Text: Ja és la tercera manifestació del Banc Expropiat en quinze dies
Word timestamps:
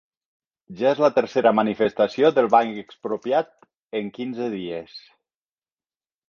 Ja 0.77 0.85
és 0.95 1.01
la 1.03 1.09
tercera 1.17 1.51
manifestació 1.59 2.31
del 2.37 2.49
Banc 2.55 2.79
Expropiat 2.87 3.53
en 4.01 4.11
quinze 4.17 4.49
dies 4.57 4.97